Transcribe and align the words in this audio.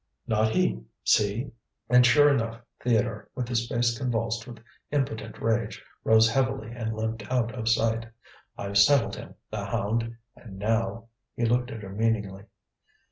"Not 0.25 0.49
he! 0.55 0.81
See!" 1.03 1.51
and 1.87 2.03
sure 2.03 2.27
enough 2.27 2.59
Theodore, 2.81 3.29
with 3.35 3.47
his 3.47 3.67
face 3.67 3.95
convulsed 3.95 4.47
with 4.47 4.57
impotent 4.89 5.39
rage, 5.39 5.85
rose 6.03 6.27
heavily 6.27 6.71
and 6.71 6.95
limped 6.95 7.31
out 7.31 7.53
of 7.53 7.69
sight. 7.69 8.07
"I've 8.57 8.79
settled 8.79 9.15
him, 9.15 9.35
the 9.51 9.63
hound! 9.63 10.17
and 10.35 10.57
now" 10.57 11.09
he 11.35 11.45
looked 11.45 11.69
at 11.69 11.83
her 11.83 11.89
meaningly. 11.91 12.45